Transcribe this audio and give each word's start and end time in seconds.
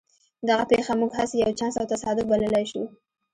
دغه 0.47 0.63
پېښه 0.71 0.93
موږ 0.99 1.11
هسې 1.19 1.35
یو 1.43 1.51
چانس 1.59 1.75
او 1.81 1.89
تصادف 1.91 2.25
بللای 2.31 2.65
شو 2.71 2.81